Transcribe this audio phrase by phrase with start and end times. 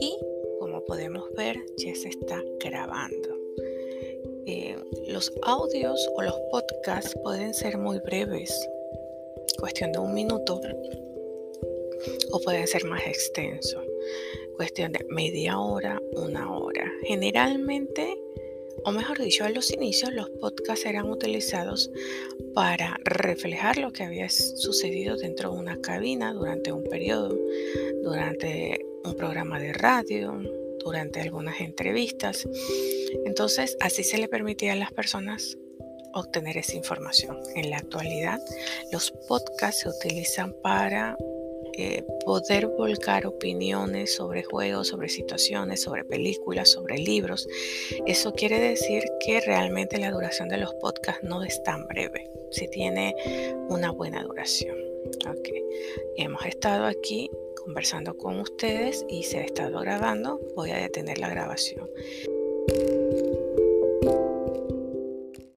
[0.00, 0.18] Y
[0.60, 3.28] como podemos ver, ya se está grabando.
[4.46, 4.76] Eh,
[5.08, 8.52] los audios o los podcasts pueden ser muy breves,
[9.58, 10.60] cuestión de un minuto,
[12.30, 13.84] o pueden ser más extensos,
[14.56, 16.90] cuestión de media hora, una hora.
[17.02, 18.16] Generalmente
[18.84, 21.90] o mejor dicho, a los inicios los podcasts eran utilizados
[22.54, 27.38] para reflejar lo que había sucedido dentro de una cabina durante un periodo,
[28.02, 30.40] durante un programa de radio,
[30.84, 32.48] durante algunas entrevistas.
[33.24, 35.56] Entonces, así se le permitía a las personas
[36.14, 37.38] obtener esa información.
[37.54, 38.40] En la actualidad,
[38.92, 41.16] los podcasts se utilizan para
[41.78, 47.46] eh, poder volcar opiniones sobre juegos, sobre situaciones, sobre películas, sobre libros.
[48.04, 52.68] Eso quiere decir que realmente la duración de los podcasts no es tan breve, si
[52.68, 53.14] tiene
[53.68, 54.76] una buena duración.
[55.38, 55.62] Okay.
[56.16, 57.30] Hemos estado aquí
[57.64, 60.40] conversando con ustedes y se ha estado grabando.
[60.56, 61.88] Voy a detener la grabación.